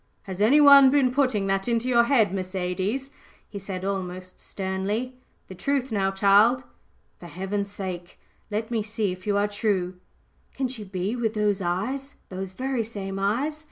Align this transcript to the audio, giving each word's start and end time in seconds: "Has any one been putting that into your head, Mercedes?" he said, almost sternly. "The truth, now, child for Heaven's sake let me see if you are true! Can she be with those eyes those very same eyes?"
"Has 0.23 0.41
any 0.41 0.59
one 0.59 0.89
been 0.89 1.11
putting 1.13 1.45
that 1.45 1.67
into 1.67 1.87
your 1.87 2.05
head, 2.05 2.33
Mercedes?" 2.33 3.11
he 3.47 3.59
said, 3.59 3.85
almost 3.85 4.39
sternly. 4.39 5.13
"The 5.47 5.53
truth, 5.53 5.91
now, 5.91 6.09
child 6.09 6.63
for 7.19 7.27
Heaven's 7.27 7.69
sake 7.69 8.19
let 8.49 8.71
me 8.71 8.81
see 8.81 9.11
if 9.11 9.27
you 9.27 9.37
are 9.37 9.47
true! 9.47 9.97
Can 10.55 10.67
she 10.67 10.83
be 10.85 11.15
with 11.15 11.35
those 11.35 11.61
eyes 11.61 12.15
those 12.29 12.49
very 12.51 12.83
same 12.83 13.19
eyes?" 13.19 13.59